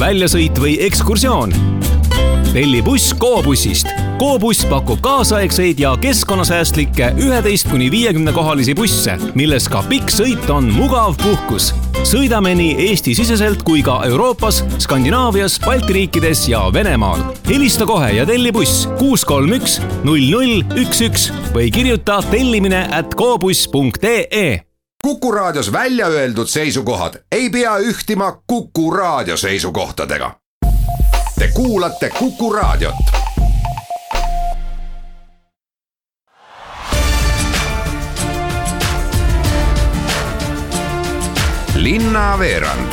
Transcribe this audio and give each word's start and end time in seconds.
väljasõit 0.00 0.56
või 0.56 0.78
ekskursioon. 0.86 1.52
telli 2.52 2.80
buss 2.82 3.12
Go-bussist. 3.20 3.86
Go-buss 4.18 4.64
pakub 4.68 4.98
kaasaegseid 5.04 5.78
ja 5.78 5.92
keskkonnasäästlikke 6.00 7.12
üheteist 7.20 7.68
kuni 7.70 7.90
viiekümne 7.90 8.32
kohalisi 8.32 8.74
busse, 8.74 9.18
milles 9.34 9.68
ka 9.68 9.82
pikk 9.88 10.10
sõit 10.10 10.48
on 10.50 10.70
mugav 10.72 11.16
puhkus. 11.20 11.74
sõidame 12.02 12.54
nii 12.56 12.88
Eesti-siseselt 12.88 13.62
kui 13.62 13.82
ka 13.82 14.00
Euroopas, 14.08 14.62
Skandinaavias, 14.78 15.60
Balti 15.66 15.92
riikides 15.92 16.48
ja 16.48 16.64
Venemaal. 16.72 17.20
helista 17.48 17.86
kohe 17.86 18.10
ja 18.16 18.26
telli 18.26 18.52
buss 18.52 18.88
kuus 18.98 19.24
kolm 19.24 19.52
üks 19.52 19.80
null 20.04 20.30
null 20.30 20.64
üks 20.80 21.00
üks 21.00 21.30
või 21.52 21.70
kirjuta 21.70 22.22
tellimine 22.30 22.88
at 22.90 23.14
gobuss.ee 23.14 24.69
Kuku 25.02 25.32
Raadios 25.32 25.72
välja 25.72 26.06
öeldud 26.06 26.46
seisukohad 26.46 27.14
ei 27.32 27.50
pea 27.50 27.78
ühtima 27.78 28.42
Kuku 28.46 28.90
Raadio 28.90 29.36
seisukohtadega. 29.36 30.34
Te 31.38 31.48
kuulate 31.54 32.10
Kuku 32.18 32.52
Raadiot. 32.52 32.94
linnaveerand 41.74 42.92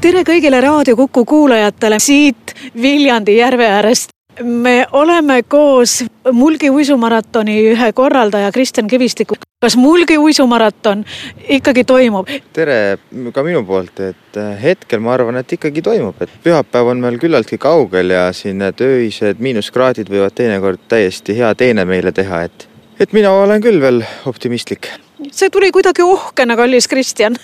tere 0.00 0.22
kõigile 0.26 0.60
Raadio 0.60 0.96
Kuku 0.96 1.24
kuulajatele 1.24 1.98
siit 1.98 2.54
Viljandi 2.82 3.36
järve 3.36 3.66
äärest 3.66 4.10
me 4.40 4.86
oleme 4.92 5.42
koos 5.42 6.04
Mulgi 6.32 6.70
uisumaratoni 6.70 7.56
ühe 7.72 7.92
korraldaja 7.92 8.52
Kristjan 8.52 8.86
Kivistikuga. 8.88 9.40
kas 9.60 9.76
Mulgi 9.76 10.18
uisumaraton 10.18 11.04
ikkagi 11.48 11.84
toimub? 11.84 12.28
tere 12.52 12.98
ka 13.32 13.42
minu 13.42 13.64
poolt, 13.66 14.00
et 14.00 14.36
äh, 14.36 14.62
hetkel 14.62 15.00
ma 15.00 15.14
arvan, 15.14 15.36
et 15.36 15.52
ikkagi 15.52 15.82
toimub, 15.82 16.22
et 16.22 16.30
pühapäev 16.44 16.92
on 16.94 17.00
meil 17.04 17.18
küllaltki 17.18 17.58
kaugel 17.58 18.10
ja 18.10 18.32
siin 18.32 18.58
need 18.62 18.80
öised 18.80 19.42
miinuskraadid 19.42 20.10
võivad 20.10 20.34
teinekord 20.38 20.82
täiesti 20.88 21.36
hea 21.38 21.54
teene 21.54 21.84
meile 21.84 22.12
teha, 22.12 22.44
et, 22.48 22.68
et 23.00 23.12
mina 23.12 23.32
olen 23.32 23.62
küll 23.62 23.80
veel 23.80 24.04
optimistlik. 24.26 24.90
see 25.30 25.50
tuli 25.50 25.72
kuidagi 25.72 26.02
uhkena, 26.02 26.56
kallis 26.56 26.88
Kristjan 26.88 27.38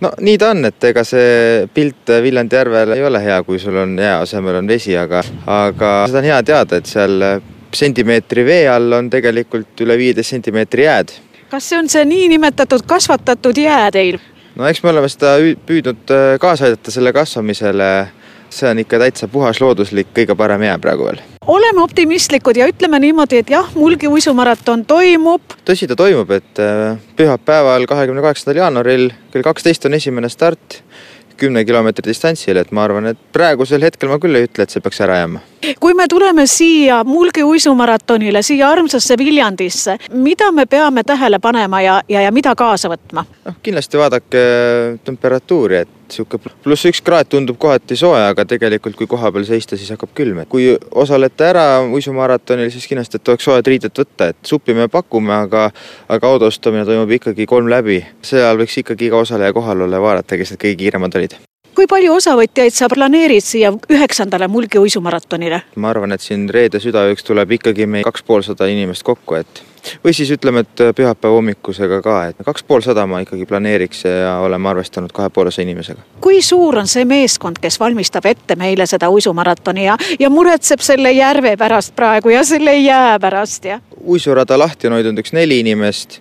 no 0.00 0.12
nii 0.20 0.38
ta 0.38 0.50
on, 0.54 0.64
et 0.68 0.84
ega 0.90 1.04
see 1.06 1.66
pilt 1.74 2.12
Viljandi 2.22 2.56
järvel 2.56 2.96
ei 2.96 3.04
ole 3.04 3.22
hea, 3.24 3.42
kui 3.46 3.58
sul 3.62 3.76
on 3.76 3.96
jää 3.98 4.18
asemel 4.20 4.60
on 4.60 4.68
vesi, 4.68 4.96
aga, 4.98 5.22
aga 5.46 5.94
seda 6.10 6.22
on 6.22 6.30
hea 6.30 6.42
teada, 6.52 6.80
et 6.80 6.90
seal 6.90 7.18
sentimeetri 7.74 8.44
vee 8.44 8.66
all 8.68 8.92
on 8.92 9.08
tegelikult 9.10 9.80
üle 9.84 9.96
viieteist 9.98 10.36
sentimeetri 10.36 10.86
jääd. 10.88 11.14
kas 11.50 11.68
see 11.68 11.78
on 11.78 11.88
see 11.88 12.04
niinimetatud 12.04 12.86
kasvatatud 12.88 13.58
jää 13.58 13.90
teil? 13.90 14.18
no 14.56 14.66
eks 14.68 14.82
me 14.82 14.92
oleme 14.92 15.08
seda 15.10 15.36
püüdnud 15.66 16.12
äh, 16.12 16.34
kaasa 16.40 16.68
aidata 16.68 16.94
selle 16.94 17.12
kasvamisele. 17.12 17.92
See 18.52 18.70
on 18.70 18.82
ikka 18.82 19.00
täitsa 19.02 19.28
puhas 19.32 19.60
looduslik, 19.60 20.12
kõige 20.16 20.36
parem 20.36 20.68
jää 20.68 20.78
praegu 20.82 21.08
veel 21.08 21.22
oleme 21.46 21.82
optimistlikud 21.82 22.56
ja 22.56 22.68
ütleme 22.70 23.00
niimoodi, 23.02 23.40
et 23.42 23.50
jah, 23.50 23.70
Mulgi 23.74 24.08
uisumaraton 24.08 24.84
toimub. 24.86 25.56
tõsi, 25.66 25.88
ta 25.90 25.96
toimub, 25.98 26.30
et 26.30 26.60
äh, 26.62 26.98
pühapäeval, 27.18 27.86
kahekümne 27.90 28.22
kaheksandal 28.22 28.62
jaanuaril 28.62 29.10
kell 29.32 29.42
kaksteist 29.42 29.88
on 29.90 29.98
esimene 29.98 30.30
start 30.30 30.82
kümne 31.42 31.64
kilomeetri 31.64 32.06
distantsil, 32.06 32.56
et 32.60 32.70
ma 32.70 32.84
arvan, 32.86 33.08
et 33.10 33.18
praegusel 33.34 33.82
hetkel 33.82 34.10
ma 34.12 34.18
küll 34.22 34.38
ei 34.38 34.46
ütle, 34.46 34.62
et 34.62 34.70
see 34.70 34.82
peaks 34.84 35.00
ära 35.02 35.18
jääma. 35.22 35.40
kui 35.80 35.94
me 35.98 36.06
tuleme 36.08 36.46
siia 36.46 37.02
Mulgi 37.04 37.42
uisumaratonile, 37.42 38.42
siia 38.46 38.68
armsasse 38.70 39.16
Viljandisse, 39.18 39.96
mida 40.12 40.52
me 40.52 40.66
peame 40.66 41.02
tähele 41.06 41.38
panema 41.42 41.80
ja, 41.82 42.00
ja, 42.08 42.22
ja 42.26 42.32
mida 42.32 42.54
kaasa 42.54 42.92
võtma? 42.92 43.26
noh, 43.46 43.58
kindlasti 43.62 43.98
vaadake 43.98 44.44
temperatuuri, 45.04 45.82
et 45.82 46.01
sihuke 46.12 46.40
pluss 46.64 46.88
üks 46.88 47.02
kraad 47.04 47.30
tundub 47.32 47.58
kohati 47.62 47.96
soe, 47.98 48.20
aga 48.30 48.44
tegelikult, 48.48 48.96
kui 48.98 49.10
kohapeal 49.10 49.46
seista, 49.48 49.78
siis 49.80 49.92
hakkab 49.94 50.14
külm, 50.18 50.42
et 50.42 50.50
kui 50.52 50.70
osalete 51.04 51.48
ära 51.48 51.66
uisumaratonil, 51.84 52.70
siis 52.72 52.88
kindlasti, 52.90 53.20
et 53.20 53.32
oleks 53.32 53.48
soojad 53.48 53.72
riided 53.72 54.02
võtta, 54.02 54.32
et 54.32 54.52
suppi 54.52 54.76
me 54.78 54.88
pakume, 54.92 55.34
aga 55.46 55.70
aga 56.12 56.34
autostumine 56.34 56.84
toimub 56.88 57.16
ikkagi 57.18 57.46
kolm 57.46 57.70
läbi. 57.72 58.02
seal 58.22 58.58
võiks 58.60 58.78
ikkagi 58.82 59.10
iga 59.10 59.22
osaleja 59.22 59.52
kohal 59.52 59.86
olla 59.86 59.98
ja 60.00 60.06
vaadata, 60.08 60.36
kes 60.36 60.54
need 60.54 60.62
kõige 60.66 60.84
kiiremad 60.84 61.20
olid 61.20 61.40
kui 61.74 61.88
palju 61.90 62.14
osavõtjaid 62.18 62.74
sa 62.76 62.88
planeerid 62.92 63.44
siia 63.44 63.72
üheksandale 63.72 64.48
Mulgi 64.48 64.80
uisumaratonile? 64.82 65.62
ma 65.76 65.90
arvan, 65.90 66.12
et 66.12 66.24
siin 66.24 66.48
reede 66.52 66.80
südaööks 66.82 67.24
tuleb 67.26 67.58
ikkagi 67.58 67.86
meil 67.86 68.06
kaks 68.06 68.24
poolsada 68.26 68.68
inimest 68.70 69.04
kokku, 69.06 69.38
et 69.40 69.62
või 70.04 70.14
siis 70.14 70.30
ütleme, 70.30 70.62
et 70.62 70.82
pühapäeva 70.96 71.34
hommikusega 71.34 72.00
ka, 72.04 72.18
et 72.30 72.44
kaks 72.44 72.62
poolsada 72.66 73.06
ma 73.06 73.22
ikkagi 73.24 73.46
planeeriks 73.48 74.04
ja 74.06 74.36
oleme 74.44 74.68
arvestanud 74.68 75.12
kahe 75.14 75.30
poolese 75.30 75.62
inimesega. 75.62 76.02
kui 76.20 76.42
suur 76.42 76.78
on 76.78 76.86
see 76.86 77.04
meeskond, 77.08 77.58
kes 77.62 77.80
valmistab 77.80 78.26
ette 78.30 78.56
meile 78.56 78.86
seda 78.86 79.10
uisumaratoni 79.10 79.86
ja, 79.86 79.96
ja 80.20 80.30
muretseb 80.30 80.80
selle 80.80 81.12
järve 81.12 81.56
pärast 81.56 81.96
praegu 81.96 82.34
ja 82.34 82.44
selle 82.44 82.76
jää 82.78 83.18
pärast 83.20 83.64
ja? 83.64 83.80
uisurada 84.02 84.58
lahti 84.58 84.86
on 84.86 84.98
hoidnud 84.98 85.18
üks 85.24 85.32
neli 85.32 85.60
inimest 85.62 86.20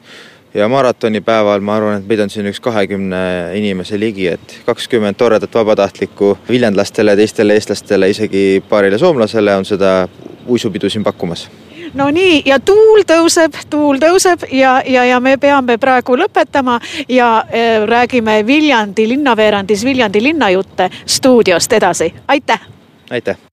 ja 0.54 0.68
maratonipäeval 0.68 1.62
ma 1.62 1.76
arvan, 1.76 2.00
et 2.02 2.08
meid 2.08 2.20
on 2.24 2.30
siin 2.30 2.50
üks 2.52 2.60
kahekümne 2.64 3.22
inimese 3.58 4.00
ligi, 4.00 4.28
et 4.28 4.60
kakskümmend 4.66 5.20
toredat 5.20 5.56
vabatahtlikku 5.56 6.38
viljandlastele, 6.50 7.16
teistele 7.16 7.58
eestlastele, 7.60 8.10
isegi 8.12 8.64
paarile 8.70 9.00
soomlasele 9.02 9.56
on 9.56 9.66
seda 9.66 10.08
uisupidu 10.48 10.90
siin 10.90 11.04
pakkumas 11.04 11.48
no 11.94 12.08
nii, 12.14 12.42
ja 12.46 12.60
tuul 12.60 13.04
tõuseb, 13.08 13.56
tuul 13.70 14.00
tõuseb 14.02 14.48
ja, 14.52 14.80
ja, 14.88 15.06
ja 15.06 15.20
me 15.20 15.38
peame 15.42 15.78
praegu 15.82 16.18
lõpetama 16.20 16.80
ja 17.10 17.32
äh, 17.44 17.84
räägime 17.88 18.42
Viljandi 18.48 19.08
linnaveerandis 19.10 19.86
Viljandi 19.86 20.24
linnajutte 20.24 20.90
stuudiost 21.06 21.74
edasi, 21.74 22.14
aitäh! 22.28 22.68
aitäh! 23.12 23.51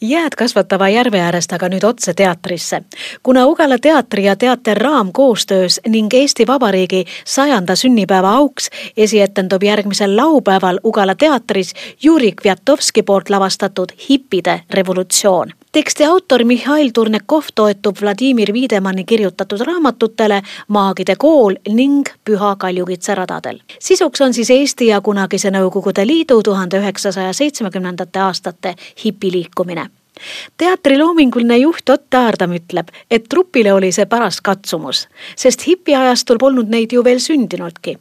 Jääd 0.00 0.34
kasvatava 0.36 0.88
järve 0.88 1.20
äärest 1.20 1.52
aga 1.52 1.68
nüüd 1.68 1.84
otse 1.84 2.14
teatrisse. 2.14 2.82
kuna 3.22 3.46
Ugala 3.46 3.78
teatri 3.78 4.24
ja 4.24 4.36
Teater 4.36 4.76
Raam 4.76 5.12
koostöös 5.12 5.80
ning 5.88 6.14
Eesti 6.14 6.46
Vabariigi 6.46 7.04
sajanda 7.24 7.76
sünnipäeva 7.76 8.34
auks 8.36 8.70
esietendub 8.96 9.62
järgmisel 9.62 10.16
laupäeval 10.16 10.80
Ugala 10.84 11.14
teatris 11.14 11.74
Juri 12.02 12.32
Kviatovski 12.32 13.02
poolt 13.02 13.30
lavastatud 13.30 13.88
Hippide 14.08 14.60
revolutsioon 14.70 15.52
teksti 15.72 16.04
autor 16.04 16.44
Mihhail 16.44 16.90
Turnekov 16.94 17.44
toetub 17.54 17.96
Vladimir 18.00 18.52
Wiedemanni 18.52 19.04
kirjutatud 19.04 19.60
raamatutele 19.60 20.42
Maagide 20.68 21.14
kool 21.16 21.54
ning 21.68 22.08
Püha 22.24 22.56
Kaljukitsa 22.56 23.14
radadel. 23.14 23.58
sisuks 23.78 24.20
on 24.20 24.34
siis 24.34 24.50
Eesti 24.50 24.86
ja 24.86 25.00
kunagise 25.00 25.50
Nõukogude 25.50 26.06
Liidu 26.06 26.42
tuhande 26.42 26.78
üheksasaja 26.78 27.32
seitsmekümnendate 27.32 28.18
aastate 28.18 28.74
hipiliikumine 29.04 29.59
teatri 30.56 30.98
loominguline 30.98 31.56
juht 31.58 31.88
Ott 31.88 32.14
Aardam 32.14 32.52
ütleb, 32.52 32.88
et 33.10 33.28
trupile 33.28 33.72
oli 33.72 33.92
see 33.92 34.06
paras 34.06 34.40
katsumus, 34.40 35.06
sest 35.36 35.66
hipiajastul 35.66 36.38
polnud 36.38 36.68
neid 36.68 36.92
ju 36.92 37.04
veel 37.04 37.18
sündinudki. 37.18 37.98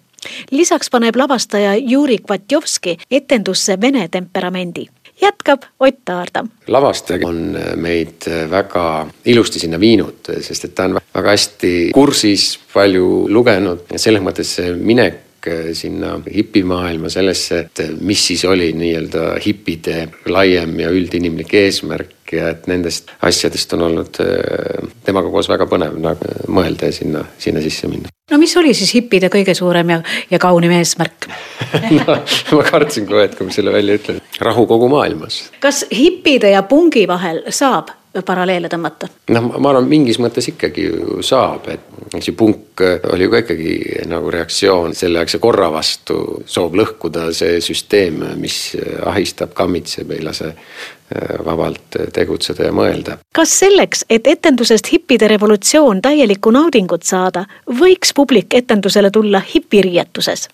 lisaks 0.51 0.89
paneb 0.89 1.15
lavastaja 1.15 1.75
Juri 1.75 2.17
Kvatjovski 2.17 2.97
etendusse 3.11 3.81
vene 3.81 4.07
temperamendi 4.07 4.85
jätkab 5.21 5.63
Ott 5.79 6.09
Aardam. 6.09 6.49
lavastaja 6.67 7.27
on 7.27 7.57
meid 7.75 8.27
väga 8.49 9.07
ilusti 9.25 9.59
sinna 9.59 9.79
viinud, 9.79 10.31
sest 10.41 10.65
et 10.65 10.75
ta 10.75 10.83
on 10.83 10.99
väga 11.15 11.29
hästi 11.29 11.91
kursis, 11.93 12.59
palju 12.73 13.27
lugenud 13.29 13.79
selles 13.95 14.23
mõttes 14.23 14.55
see 14.55 14.73
minek 14.73 15.28
sinna 15.73 16.19
hipimaailma 16.35 17.09
sellesse, 17.09 17.59
et 17.59 17.81
mis 18.01 18.27
siis 18.27 18.45
oli 18.45 18.71
nii-öelda 18.75 19.25
hipide 19.45 20.07
laiem 20.27 20.79
ja 20.79 20.89
üldinimlik 20.93 21.53
eesmärk 21.53 22.33
ja 22.35 22.51
et 22.53 22.67
nendest 22.69 23.09
asjadest 23.25 23.73
on 23.77 23.85
olnud 23.87 24.19
äh, 24.23 24.89
temaga 25.05 25.31
koos 25.33 25.49
väga 25.49 25.65
põnev 25.69 25.97
nagu 26.01 26.33
mõelda 26.51 26.89
ja 26.89 26.95
sinna, 26.95 27.23
sinna 27.41 27.61
sisse 27.63 27.89
minna. 27.89 28.11
no 28.31 28.41
mis 28.41 28.55
oli 28.57 28.73
siis 28.77 28.93
hippide 28.97 29.31
kõige 29.33 29.55
suurem 29.57 29.95
ja, 29.95 30.01
ja 30.29 30.39
kaunim 30.41 30.73
eesmärk 30.77 31.29
no, 31.99 32.19
ma 32.57 32.65
kartsin 32.67 33.07
kohe, 33.09 33.25
et 33.29 33.37
kui 33.37 33.49
ma 33.49 33.55
selle 33.55 33.73
välja 33.73 33.97
ütlen. 33.99 34.21
rahu 34.41 34.67
kogu 34.69 34.89
maailmas. 34.91 35.41
kas 35.63 35.85
hippide 35.93 36.53
ja 36.53 36.63
pungi 36.63 37.07
vahel 37.09 37.43
saab 37.49 37.95
paralleele 38.25 38.69
tõmmata? 38.69 39.09
noh, 39.29 39.49
ma 39.61 39.71
arvan, 39.71 39.87
mingis 39.89 40.19
mõttes 40.21 40.49
ikkagi 40.51 40.85
ju 40.87 41.23
saab, 41.25 41.67
et 41.69 42.17
see 42.19 42.33
punk 42.37 42.81
oli 43.13 43.27
ju 43.27 43.31
ka 43.33 43.41
ikkagi 43.43 43.73
nagu 44.09 44.31
reaktsioon 44.33 44.95
selleaegse 44.97 45.39
korra 45.43 45.69
vastu, 45.73 46.19
soov 46.49 46.77
lõhkuda 46.79 47.29
see 47.35 47.59
süsteem, 47.63 48.23
mis 48.41 48.59
ahistab, 49.05 49.53
kammitseb, 49.57 50.11
ei 50.15 50.23
lase 50.25 50.51
äh, 50.53 51.35
vabalt 51.45 51.99
tegutseda 52.13 52.69
ja 52.69 52.75
mõelda. 52.75 53.19
kas 53.35 53.57
selleks, 53.61 54.05
et 54.09 54.27
etendusest 54.27 54.91
hippide 54.91 55.29
revolutsioon 55.29 56.01
täielikku 56.01 56.53
naudingut 56.55 57.05
saada, 57.07 57.45
võiks 57.81 58.15
publik 58.15 58.57
etendusele 58.57 59.11
tulla 59.11 59.43
hipiriietuses? 59.53 60.47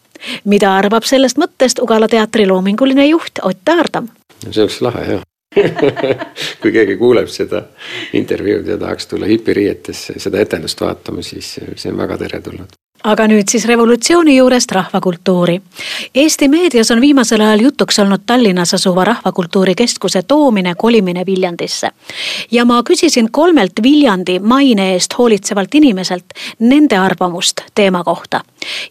mida 0.46 0.72
arvab 0.78 1.04
sellest 1.04 1.38
mõttest 1.38 1.82
Ugala 1.84 2.08
teatri 2.08 2.48
loominguline 2.48 3.08
juht 3.08 3.44
Ott 3.44 3.70
Aardam? 3.70 4.12
see 4.50 4.64
oleks 4.64 4.82
lahe 4.82 5.08
jah 5.12 5.24
kui 6.62 6.72
keegi 6.72 6.98
kuuleb 6.98 7.30
seda 7.32 7.64
intervjuud 8.14 8.68
ja 8.68 8.78
tahaks 8.78 9.08
tulla 9.08 9.26
hipiriietesse 9.30 10.20
seda 10.20 10.42
etendust 10.42 10.82
vaatama, 10.82 11.24
siis 11.24 11.56
see 11.76 11.92
on 11.92 11.98
väga 11.98 12.18
teretulnud. 12.18 12.76
aga 13.06 13.28
nüüd 13.30 13.52
siis 13.52 13.68
revolutsiooni 13.70 14.34
juurest 14.38 14.72
rahvakultuuri. 14.72 15.60
Eesti 16.16 16.48
meedias 16.50 16.90
on 16.92 17.02
viimasel 17.02 17.42
ajal 17.42 17.62
jutuks 17.68 18.00
olnud 18.02 18.24
Tallinnas 18.26 18.74
asuva 18.74 19.04
Rahvakultuuri 19.06 19.76
Keskuse 19.76 20.24
toomine, 20.24 20.74
kolimine 20.76 21.26
Viljandisse. 21.26 21.92
ja 22.52 22.66
ma 22.66 22.82
küsisin 22.84 23.32
kolmelt 23.32 23.84
Viljandi 23.84 24.40
maine 24.40 24.94
eest 24.94 25.18
hoolitsevalt 25.18 25.76
inimeselt 25.76 26.26
nende 26.60 26.98
arvamust 26.98 27.62
teema 27.76 28.04
kohta. 28.04 28.42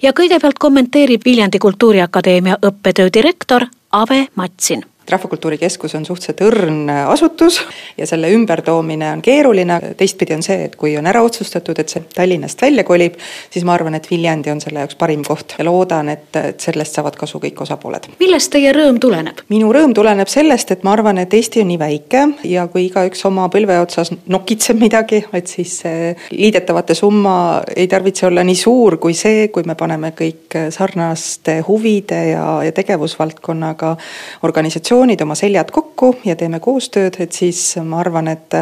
ja 0.02 0.12
kõigepealt 0.12 0.58
kommenteerib 0.58 1.20
Viljandi 1.25 1.58
Kultuuriakadeemia 1.58 2.58
õppetöö 2.62 3.08
direktor 3.12 3.66
Ave 3.93 4.26
Matsin 4.34 4.84
rahvakultuuri 5.10 5.58
Keskus 5.58 5.94
on 5.94 6.06
suhteliselt 6.06 6.40
õrn 6.46 6.88
asutus 7.08 7.60
ja 7.98 8.06
selle 8.06 8.30
ümbertoomine 8.32 9.10
on 9.12 9.22
keeruline, 9.22 9.78
teistpidi 9.98 10.34
on 10.34 10.42
see, 10.42 10.64
et 10.68 10.76
kui 10.80 10.94
on 10.98 11.06
ära 11.06 11.22
otsustatud, 11.24 11.78
et 11.78 11.92
see 11.92 12.04
Tallinnast 12.14 12.62
välja 12.62 12.84
kolib, 12.84 13.18
siis 13.52 13.66
ma 13.68 13.74
arvan, 13.76 13.96
et 13.98 14.08
Viljandi 14.10 14.52
on 14.52 14.62
selle 14.64 14.84
jaoks 14.84 14.96
parim 15.00 15.24
koht 15.26 15.56
ja 15.58 15.66
loodan, 15.68 16.08
et, 16.14 16.30
et 16.40 16.60
sellest 16.60 16.96
saavad 16.96 17.18
kasu 17.20 17.40
kõik 17.42 17.60
osapooled. 17.66 18.08
millest 18.20 18.52
teie 18.54 18.72
rõõm 18.76 19.00
tuleneb? 19.00 19.44
minu 19.52 19.72
rõõm 19.74 19.94
tuleneb 19.96 20.30
sellest, 20.30 20.72
et 20.72 20.86
ma 20.86 20.94
arvan, 20.96 21.20
et 21.20 21.34
Eesti 21.34 21.60
on 21.64 21.70
nii 21.72 21.80
väike 21.80 22.24
ja 22.48 22.66
kui 22.72 22.86
igaüks 22.88 23.24
oma 23.28 23.48
põlve 23.52 23.76
otsas 23.82 24.12
nokitseb 24.30 24.80
midagi, 24.80 25.24
et 25.32 25.50
siis 25.50 25.82
liidetavate 26.32 26.96
summa 26.96 27.36
ei 27.76 27.88
tarvitse 27.90 28.28
olla 28.30 28.44
nii 28.46 28.56
suur 28.58 28.96
kui 29.02 29.14
see, 29.18 29.48
kui 29.52 29.66
me 29.68 29.76
paneme 29.76 30.14
kõik 30.16 30.58
sarnaste 30.72 31.60
huvide 31.68 32.20
ja, 32.32 32.46
ja 32.64 32.72
tegevusvaldkonnaga 32.72 33.94
organisatsioonid 34.46 34.94
organisatsioonid 34.94 35.20
oma 35.20 35.35
seljad 35.35 35.70
kokku 35.70 36.17
ja 36.25 36.37
teeme 36.37 36.61
koostööd, 36.61 37.17
et 37.19 37.32
siis 37.32 37.76
ma 37.82 37.99
arvan, 38.00 38.29
et, 38.29 38.55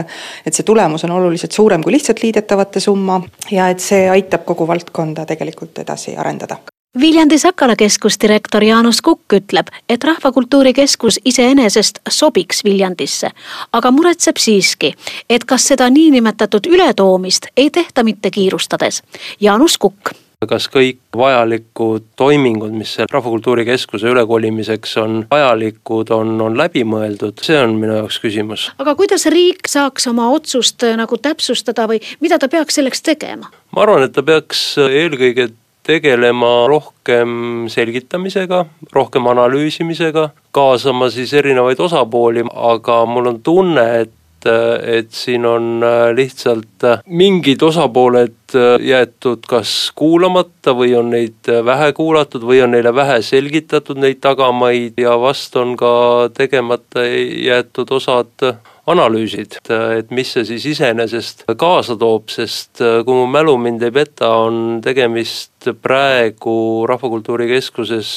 et 0.46 0.54
see 0.54 0.64
tulemus 0.64 1.04
on 1.04 1.12
oluliselt 1.12 1.52
suurem 1.52 1.82
kui 1.82 1.92
lihtsalt 1.92 2.22
liidetavate 2.22 2.80
summa 2.80 3.20
ja 3.50 3.68
et 3.68 3.80
see 3.80 4.08
aitab 4.10 4.44
kogu 4.44 4.66
valdkonda 4.66 5.26
tegelikult 5.26 5.78
edasi 5.78 6.16
arendada. 6.16 6.56
Viljandi 7.00 7.38
Sakala 7.38 7.76
keskusdirektor 7.76 8.64
Jaanus 8.64 9.00
Kukk 9.00 9.32
ütleb, 9.32 9.70
et 9.88 10.04
Rahvakultuuri 10.04 10.74
Keskus 10.76 11.20
iseenesest 11.24 12.02
sobiks 12.08 12.64
Viljandisse, 12.64 13.30
aga 13.72 13.90
muretseb 13.90 14.36
siiski, 14.36 14.92
et 15.28 15.44
kas 15.44 15.68
seda 15.72 15.88
niinimetatud 15.90 16.68
ületoomist 16.68 17.48
ei 17.56 17.70
tehta 17.70 18.04
mitte 18.04 18.30
kiirustades. 18.30 19.02
Jaanus 19.40 19.78
Kukk 19.78 20.12
kas 20.50 20.68
kõik 20.72 21.00
vajalikud 21.16 22.08
toimingud, 22.18 22.74
mis 22.74 22.94
selle 22.96 23.10
Rahvakultuuri 23.12 23.64
Keskuse 23.68 24.10
ülekolimiseks 24.10 24.96
on 25.02 25.22
vajalikud, 25.30 26.12
on, 26.14 26.34
on 26.40 26.58
läbi 26.58 26.84
mõeldud, 26.88 27.40
see 27.44 27.58
on 27.60 27.76
minu 27.80 27.98
jaoks 28.00 28.20
küsimus. 28.22 28.68
aga 28.82 28.96
kuidas 28.98 29.26
riik 29.32 29.68
saaks 29.70 30.08
oma 30.10 30.30
otsust 30.34 30.82
äh, 30.86 30.96
nagu 30.98 31.18
täpsustada 31.18 31.88
või 31.90 32.02
mida 32.20 32.38
ta 32.38 32.50
peaks 32.52 32.80
selleks 32.80 33.02
tegema? 33.02 33.50
ma 33.72 33.84
arvan, 33.86 34.06
et 34.06 34.16
ta 34.16 34.24
peaks 34.26 34.72
eelkõige 34.82 35.52
tegelema 35.82 36.66
rohkem 36.70 37.66
selgitamisega, 37.72 38.64
rohkem 38.94 39.26
analüüsimisega, 39.26 40.28
kaasama 40.54 41.10
siis 41.10 41.32
erinevaid 41.34 41.80
osapooli, 41.82 42.44
aga 42.54 43.02
mul 43.06 43.32
on 43.32 43.40
tunne, 43.42 43.86
et 44.04 44.12
et 44.46 45.12
siin 45.14 45.46
on 45.46 45.82
äh, 45.84 46.10
lihtsalt 46.16 46.84
äh, 46.84 47.00
mingid 47.06 47.62
osapooled 47.62 48.54
äh, 48.56 48.76
jäetud 48.84 49.46
kas 49.48 49.92
kuulamata 49.96 50.74
või 50.76 50.94
on 50.98 51.12
neid 51.14 51.50
vähe 51.64 51.92
kuulatud 51.96 52.44
või 52.46 52.62
on 52.64 52.74
neile 52.76 52.94
vähe 52.94 53.20
selgitatud 53.22 54.00
neid 54.02 54.20
tagamaid 54.24 55.00
ja 55.00 55.16
vast 55.20 55.56
on 55.56 55.76
ka 55.80 55.94
tegemata 56.34 57.06
jäetud 57.06 57.90
osad 57.94 58.52
analüüsid, 58.90 59.60
et 59.70 60.08
mis 60.10 60.32
see 60.34 60.42
siis 60.42 60.64
iseenesest 60.72 61.44
kaasa 61.58 61.94
toob, 61.94 62.32
sest 62.34 62.80
kui 63.06 63.14
mu 63.14 63.28
mälu 63.30 63.54
mind 63.62 63.84
ei 63.86 63.94
peta, 63.94 64.32
on 64.42 64.80
tegemist 64.82 65.70
praegu 65.84 66.56
Rahvakultuuri 66.90 67.46
Keskuses 67.52 68.10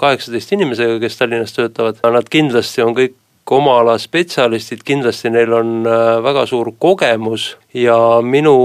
kaheksateist 0.00 0.56
inimesega, 0.56 0.96
kes 1.04 1.20
Tallinnas 1.20 1.52
töötavad, 1.52 2.00
nad 2.00 2.32
kindlasti 2.32 2.86
on 2.86 2.96
kõik 2.96 3.18
oma 3.54 3.78
ala 3.80 3.94
spetsialistid, 4.00 4.82
kindlasti 4.86 5.30
neil 5.30 5.52
on 5.54 5.86
äh, 5.86 6.18
väga 6.24 6.46
suur 6.50 6.72
kogemus 6.82 7.52
ja 7.76 7.96
minu 8.22 8.56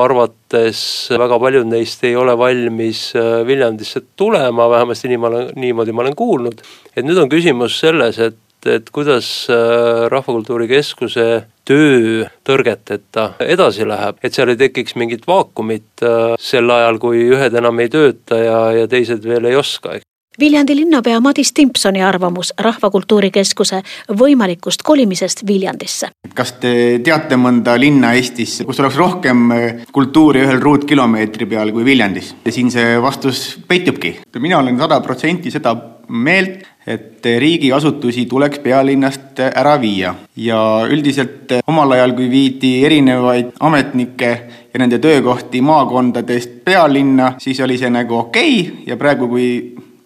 arvates 0.00 0.82
väga 1.12 1.38
paljud 1.42 1.68
neist 1.68 2.04
ei 2.08 2.16
ole 2.16 2.36
valmis 2.38 3.10
äh, 3.18 3.40
Viljandisse 3.46 4.02
tulema, 4.16 4.70
vähemasti 4.72 5.10
nii 5.10 5.20
ma 5.20 5.32
olen, 5.32 5.50
niimoodi 5.60 5.92
ma 5.92 6.06
olen 6.06 6.16
kuulnud. 6.16 6.62
et 6.96 7.04
nüüd 7.04 7.20
on 7.20 7.28
küsimus 7.32 7.76
selles, 7.82 8.18
et, 8.18 8.40
et 8.66 8.90
kuidas 8.90 9.28
äh, 9.52 10.08
Rahvakultuuri 10.12 10.68
Keskuse 10.70 11.28
töö 11.68 12.26
tõrgeteta 12.46 13.34
edasi 13.44 13.86
läheb, 13.88 14.22
et 14.24 14.34
seal 14.34 14.54
ei 14.54 14.60
tekiks 14.60 14.96
mingit 14.96 15.26
vaakumit 15.28 16.06
sel 16.40 16.72
ajal, 16.72 16.98
kui 16.98 17.28
ühed 17.28 17.54
enam 17.60 17.84
ei 17.84 17.92
tööta 17.92 18.40
ja, 18.40 18.60
ja 18.80 18.88
teised 18.90 19.26
veel 19.28 19.52
ei 19.52 19.60
oska, 19.60 20.00
Viljandi 20.38 20.76
linnapea 20.76 21.20
Madis 21.20 21.52
Timpsoni 21.52 22.02
arvamus 22.06 22.52
Rahvakultuuri 22.58 23.28
Keskuse 23.34 23.82
võimalikust 24.18 24.84
kolimisest 24.86 25.42
Viljandisse. 25.46 26.08
kas 26.34 26.52
te 26.62 27.00
teate 27.04 27.36
mõnda 27.36 27.74
linna 27.80 28.12
Eestis, 28.14 28.62
kus 28.66 28.78
oleks 28.80 28.96
rohkem 28.96 29.50
äh, 29.52 29.82
kultuuri 29.92 30.40
ühel 30.44 30.62
ruutkilomeetri 30.62 31.48
peal 31.50 31.72
kui 31.74 31.84
Viljandis? 31.84 32.30
ja 32.44 32.52
siin 32.52 32.70
see 32.70 33.02
vastus 33.02 33.58
peitubki. 33.68 34.20
mina 34.38 34.58
olen 34.58 34.78
sada 34.78 35.00
protsenti 35.00 35.50
seda 35.50 35.74
meelt, 36.08 36.64
et 36.86 37.26
riigiasutusi 37.26 38.24
tuleks 38.26 38.62
pealinnast 38.62 39.42
ära 39.44 39.76
viia 39.80 40.14
ja 40.36 40.86
üldiselt 40.88 41.52
omal 41.66 41.92
ajal, 41.98 42.14
kui 42.14 42.30
viidi 42.30 42.84
erinevaid 42.86 43.52
ametnikke 43.60 44.32
ja 44.72 44.78
nende 44.78 44.98
töökohti 44.98 45.60
maakondadest 45.60 46.64
pealinna, 46.64 47.34
siis 47.38 47.60
oli 47.60 47.78
see 47.78 47.90
nagu 47.90 48.16
okei 48.24 48.60
okay 48.60 48.82
ja 48.86 48.96
praegu, 48.96 49.28
kui 49.28 49.46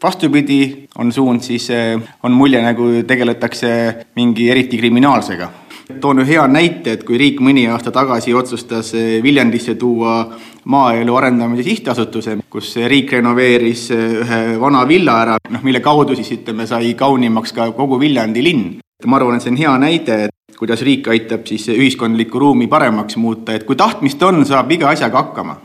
vastupidi 0.05 0.87
on 0.99 1.13
suund, 1.13 1.41
siis 1.41 1.71
eh, 1.71 1.99
on 2.23 2.33
mulje, 2.33 2.61
nagu 2.63 2.89
tegeletakse 3.07 3.71
mingi 4.17 4.51
eriti 4.51 4.79
kriminaalsega. 4.79 5.51
toon 6.01 6.23
ühe 6.23 6.33
hea 6.33 6.45
näite, 6.49 6.95
et 6.97 7.03
kui 7.05 7.19
riik 7.21 7.43
mõni 7.45 7.67
aasta 7.69 7.93
tagasi 7.93 8.35
otsustas 8.35 8.95
eh, 8.97 9.19
Viljandisse 9.23 9.75
tuua 9.81 10.15
maaelu 10.65 11.17
arendamise 11.17 11.67
sihtasutuse, 11.67 12.39
kus 12.51 12.77
riik 12.89 13.13
renoveeris 13.13 13.91
eh, 13.91 14.07
ühe 14.23 14.41
vana 14.61 14.85
villa 14.89 15.19
ära, 15.25 15.37
noh 15.51 15.67
mille 15.67 15.81
kaudu 15.85 16.17
siis 16.17 16.33
ütleme, 16.39 16.67
sai 16.67 16.95
kaunimaks 16.95 17.53
ka 17.53 17.71
kogu 17.77 18.01
Viljandi 18.01 18.45
linn. 18.45 18.73
ma 19.05 19.17
arvan, 19.17 19.37
et 19.37 19.45
see 19.45 19.53
on 19.53 19.61
hea 19.61 19.77
näide, 19.79 20.17
et 20.29 20.57
kuidas 20.57 20.81
riik 20.87 21.09
aitab 21.13 21.45
siis 21.47 21.69
ühiskondlikku 21.69 22.41
ruumi 22.41 22.67
paremaks 22.73 23.17
muuta, 23.21 23.53
et 23.53 23.67
kui 23.69 23.77
tahtmist 23.77 24.23
on, 24.23 24.45
saab 24.49 24.73
iga 24.73 24.89
asjaga 24.89 25.21
hakkama 25.21 25.61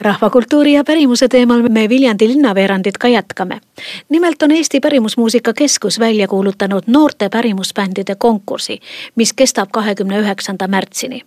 rahvakultuuri 0.00 0.72
ja 0.72 0.84
pärimuse 0.84 1.28
teemal 1.28 1.62
me 1.68 1.88
Viljandi 1.88 2.28
linnaveerandit 2.28 2.98
ka 2.98 3.08
jätkame. 3.08 3.60
nimelt 4.08 4.42
on 4.42 4.50
Eesti 4.50 4.80
Pärimusmuusika 4.80 5.52
Keskus 5.52 5.98
välja 5.98 6.28
kuulutanud 6.28 6.82
noorte 6.86 7.28
pärimusbändide 7.28 8.14
konkursi, 8.14 8.80
mis 9.14 9.32
kestab 9.32 9.68
kahekümne 9.72 10.20
üheksanda 10.20 10.68
märtsini 10.68 11.22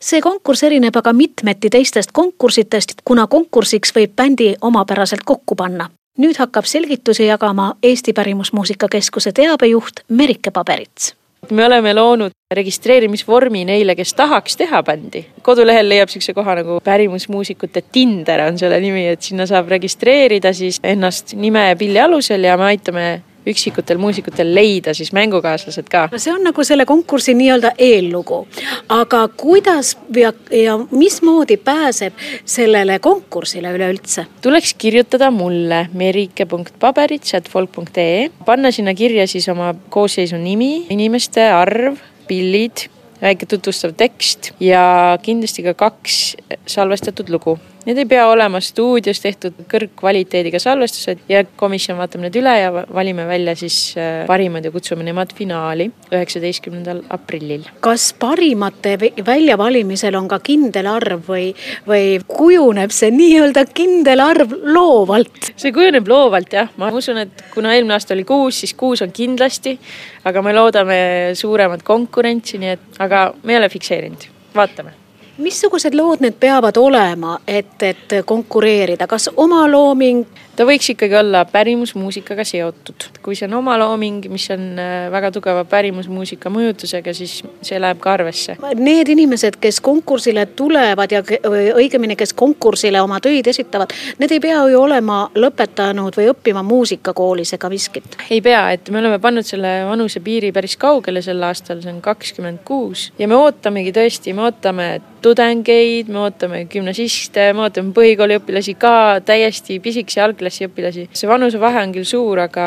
see 0.00 0.20
konkurss 0.20 0.62
erineb 0.62 0.96
aga 0.96 1.12
mitmeti 1.12 1.70
teistest 1.70 2.12
konkursitest, 2.12 2.92
kuna 3.04 3.26
konkursiks 3.26 3.94
võib 3.96 4.12
bändi 4.16 4.54
omapäraselt 4.60 5.24
kokku 5.24 5.54
panna. 5.54 5.90
nüüd 6.18 6.36
hakkab 6.38 6.64
selgitusi 6.64 7.26
jagama 7.26 7.74
Eesti 7.82 8.12
Pärimusmuusika 8.12 8.88
Keskuse 8.88 9.32
teabejuht 9.32 10.00
Merike 10.08 10.50
Paberits 10.50 11.14
me 11.50 11.66
oleme 11.66 11.94
loonud 11.94 12.32
registreerimisvormi 12.54 13.64
neile, 13.64 13.96
kes 13.96 14.14
tahaks 14.14 14.56
teha 14.56 14.82
bändi. 14.82 15.24
kodulehel 15.42 15.88
leiab 15.88 16.08
niisuguse 16.08 16.34
koha 16.34 16.54
nagu 16.60 16.80
pärimusmuusikute 16.84 17.82
Tinder 17.92 18.46
on 18.46 18.58
selle 18.58 18.80
nimi, 18.80 19.06
et 19.08 19.22
sinna 19.22 19.46
saab 19.46 19.68
registreerida 19.68 20.52
siis 20.52 20.80
ennast 20.82 21.34
nime 21.34 21.68
ja 21.68 21.76
pilli 21.76 22.00
alusel 22.00 22.44
ja 22.44 22.56
me 22.56 22.64
aitame 22.72 23.06
üksikutel 23.46 23.98
muusikutel 24.00 24.54
leida 24.54 24.94
siis 24.94 25.12
mängukaaslased 25.16 25.88
ka. 25.90 26.08
no 26.12 26.18
see 26.18 26.34
on 26.34 26.44
nagu 26.44 26.64
selle 26.64 26.84
konkursi 26.88 27.34
nii-öelda 27.38 27.70
eellugu. 27.78 28.46
aga 28.88 29.28
kuidas 29.28 29.96
ja, 30.16 30.32
ja 30.50 30.78
mismoodi 30.90 31.56
pääseb 31.56 32.12
sellele 32.44 32.98
konkursile 32.98 33.72
üleüldse? 33.76 34.26
tuleks 34.42 34.74
kirjutada 34.78 35.30
mulle 35.30 35.88
merike.paberits.folk.ee, 35.92 38.30
panna 38.44 38.70
sinna 38.70 38.94
kirja 38.94 39.26
siis 39.26 39.48
oma 39.48 39.74
koosseisu 39.88 40.36
nimi, 40.36 40.86
inimeste 40.90 41.52
arv, 41.52 41.96
pillid 42.28 42.78
väike 43.22 43.46
tutvustav 43.46 43.92
tekst 43.96 44.52
ja 44.60 45.18
kindlasti 45.22 45.62
ka 45.64 45.74
kaks 45.74 46.36
salvestatud 46.66 47.28
lugu 47.32 47.58
Need 47.84 47.98
ei 48.00 48.06
pea 48.08 48.22
olema 48.32 48.60
stuudios 48.64 49.18
tehtud 49.20 49.58
kõrgkvaliteediga 49.68 50.56
salvestused 50.62 51.18
ja 51.28 51.42
komisjon 51.60 51.98
vaatab 51.98 52.22
need 52.24 52.38
üle 52.40 52.54
ja 52.56 52.70
valime 52.72 53.26
välja 53.28 53.52
siis 53.60 53.76
äh, 54.00 54.22
parimad 54.24 54.64
ja 54.64 54.72
kutsume 54.72 55.04
nemad 55.04 55.34
finaali 55.36 55.90
üheksateistkümnendal 56.08 57.02
aprillil. 57.12 57.66
kas 57.84 58.06
parimate 58.16 58.96
väljavalimisel 59.26 60.16
on 60.16 60.30
ka 60.32 60.40
kindel 60.40 60.88
arv 60.88 61.28
või, 61.28 61.50
või 61.84 62.16
kujuneb 62.24 62.94
see 62.94 63.12
nii-öelda 63.12 63.66
kindel 63.76 64.24
arv 64.24 64.56
loovalt? 64.64 65.52
see 65.52 65.76
kujuneb 65.76 66.08
loovalt 66.08 66.56
jah, 66.56 66.72
ma 66.80 66.88
usun, 66.88 67.20
et 67.26 67.46
kuna 67.52 67.76
eelmine 67.76 67.98
aasta 67.98 68.16
oli 68.16 68.24
kuus, 68.24 68.64
siis 68.64 68.72
kuus 68.80 69.04
on 69.04 69.12
kindlasti, 69.12 69.76
aga 70.24 70.40
me 70.40 70.56
loodame 70.56 70.98
suuremat 71.36 71.84
konkurentsi, 71.84 72.64
nii 72.64 72.76
et, 72.78 72.92
aga 73.04 73.26
me 73.42 73.58
ei 73.58 73.60
ole 73.60 73.72
fikseerinud, 73.76 74.30
vaatame 74.56 75.03
missugused 75.38 75.94
lood 75.94 76.20
need 76.20 76.36
peavad 76.40 76.76
olema, 76.76 77.38
et, 77.46 77.82
et 77.82 78.18
konkureerida, 78.26 79.06
kas 79.06 79.30
oma 79.36 79.66
looming? 79.70 80.24
Ta 80.56 80.66
võiks 80.68 80.88
ikkagi 80.92 81.16
olla 81.18 81.44
pärimusmuusikaga 81.44 82.44
seotud. 82.46 83.08
kui 83.22 83.36
see 83.36 83.48
on 83.48 83.56
oma 83.60 83.76
looming, 83.80 84.26
mis 84.32 84.46
on 84.54 84.78
äh, 84.78 85.06
väga 85.12 85.30
tugeva 85.34 85.64
pärimusmuusika 85.68 86.50
mõjutusega, 86.52 87.14
siis 87.16 87.38
see 87.64 87.80
läheb 87.80 88.00
ka 88.02 88.12
arvesse. 88.18 88.56
Need 88.78 89.10
inimesed, 89.14 89.58
kes 89.60 89.80
konkursile 89.84 90.46
tulevad 90.56 91.12
ja 91.12 91.22
õigemini, 91.24 92.16
kes 92.20 92.34
konkursile 92.36 93.00
oma 93.02 93.20
töid 93.24 93.48
esitavad, 93.50 93.94
need 94.20 94.36
ei 94.36 94.42
pea 94.44 94.60
ju 94.70 94.82
olema 94.82 95.24
lõpetanud 95.34 96.18
või 96.18 96.28
õppima 96.34 96.64
muusikakoolis 96.66 97.56
ega 97.56 97.70
miskit? 97.72 98.18
ei 98.30 98.40
pea, 98.44 98.66
et 98.76 98.90
me 98.90 99.00
oleme 99.00 99.18
pannud 99.22 99.46
selle 99.46 99.72
vanusepiiri 99.88 100.52
päris 100.52 100.76
kaugele 100.80 101.22
sel 101.24 101.42
aastal, 101.44 101.80
see 101.82 101.92
on 101.92 102.00
kakskümmend 102.04 102.62
kuus 102.64 103.10
ja 103.18 103.28
me 103.28 103.36
ootamegi 103.38 103.92
tõesti, 103.94 104.34
me 104.36 104.46
ootame 104.48 104.88
tudengeid, 105.24 106.10
me 106.12 106.20
ootame 106.26 106.64
gümnasiste, 106.68 107.48
me 107.56 107.64
ootame 107.64 107.94
põhikooliõpilasi 107.96 108.74
ka, 108.80 108.94
täiesti 109.24 109.78
pisikesi 109.80 110.20
algklassi 110.44 110.68
õpilasi. 110.68 111.08
see 111.12 111.28
vanusevahe 111.28 111.82
on 111.82 111.92
küll 111.94 112.06
suur, 112.08 112.38
aga, 112.44 112.66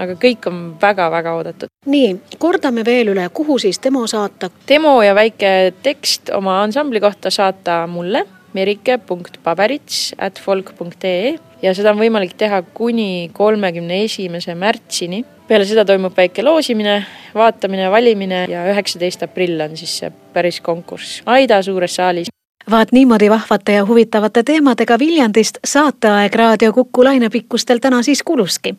aga 0.00 0.16
kõik 0.20 0.48
on 0.48 0.60
väga-väga 0.80 1.34
oodatud. 1.36 1.72
nii, 1.86 2.16
kordame 2.38 2.84
veel 2.84 3.12
üle, 3.14 3.28
kuhu 3.32 3.58
siis 3.58 3.80
demo 3.82 4.06
saata? 4.06 4.50
demo 4.68 5.00
ja 5.02 5.14
väike 5.14 5.72
tekst 5.82 6.30
oma 6.34 6.62
ansambli 6.62 7.00
kohta 7.00 7.30
saata 7.30 7.86
mulle 7.86 8.24
merike.paberits 8.54 10.14
at 10.18 10.40
folk.ee 10.40 11.36
ja 11.62 11.74
seda 11.74 11.92
on 11.92 12.00
võimalik 12.00 12.34
teha 12.36 12.62
kuni 12.74 13.30
kolmekümne 13.32 14.02
esimese 14.04 14.54
märtsini 14.54 15.24
peale 15.46 15.66
seda 15.66 15.84
toimub 15.84 16.16
väike 16.16 16.42
loosimine, 16.42 17.04
vaatamine, 17.34 17.90
valimine 17.90 18.44
ja 18.50 18.64
üheksateist 18.72 19.22
aprill 19.26 19.60
on 19.60 19.76
siis 19.78 20.00
see 20.02 20.12
päris 20.34 20.60
konkurss 20.60 21.22
Aida 21.26 21.62
suures 21.62 21.94
saalis 22.00 22.30
vaat 22.70 22.92
niimoodi 22.92 23.30
vahvate 23.30 23.72
ja 23.72 23.86
huvitavate 23.86 24.42
teemadega 24.42 24.98
Viljandist 24.98 25.58
saateaeg 25.64 26.34
Raadio 26.34 26.72
Kuku 26.72 27.04
lainepikkustel 27.04 27.78
täna 27.78 28.02
siis 28.02 28.22
kuluski. 28.22 28.74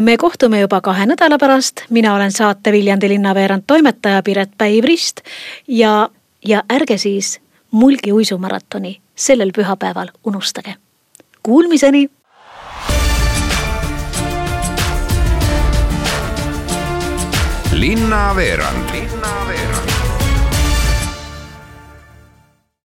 me 0.00 0.16
kohtume 0.16 0.60
juba 0.60 0.80
kahe 0.80 1.06
nädala 1.06 1.38
pärast, 1.38 1.80
mina 1.90 2.14
olen 2.14 2.32
saate 2.32 2.72
Viljandi 2.72 3.08
linnaveerand 3.08 3.62
toimetaja 3.66 4.22
Piret 4.22 4.50
Päiv-Rist 4.58 5.20
ja, 5.68 6.08
ja 6.44 6.62
ärge 6.72 6.98
siis 6.98 7.40
Mulgi 7.70 8.12
uisumaratoni 8.12 9.00
sellel 9.14 9.50
pühapäeval 9.58 10.08
unustage. 10.24 10.74
Kuulmiseni 11.42 12.08
linnaveerand. 17.72 18.81